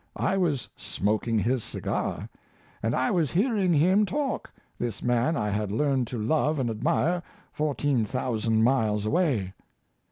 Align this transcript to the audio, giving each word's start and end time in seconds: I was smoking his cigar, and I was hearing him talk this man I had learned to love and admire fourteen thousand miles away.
I 0.17 0.35
was 0.35 0.67
smoking 0.75 1.37
his 1.37 1.63
cigar, 1.63 2.27
and 2.81 2.95
I 2.95 3.11
was 3.11 3.29
hearing 3.33 3.71
him 3.71 4.03
talk 4.03 4.51
this 4.79 5.03
man 5.03 5.37
I 5.37 5.49
had 5.51 5.71
learned 5.71 6.07
to 6.07 6.17
love 6.17 6.57
and 6.57 6.71
admire 6.71 7.21
fourteen 7.53 8.03
thousand 8.03 8.63
miles 8.63 9.05
away. 9.05 9.53